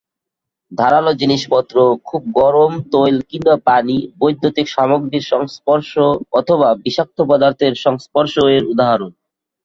[0.71, 1.75] ধারালো জিনিসপত্র,
[2.05, 5.91] খুব গরম তৈল কিংবা পানি, বৈদ্যুতিক সামগ্রীর সংস্পর্শ
[6.39, 9.11] অথবা বিষাক্ত পদার্থের সংস্পর্শ এর উদাহরণ।